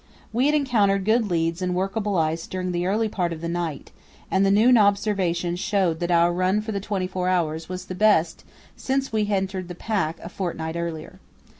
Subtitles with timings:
[0.33, 3.91] We had encountered good leads and workable ice during the early part of the night,
[4.31, 7.93] and the noon observation showed that our run for the twenty four hours was the
[7.93, 8.43] best
[8.75, 11.19] since we entered the pack a fortnight earlier.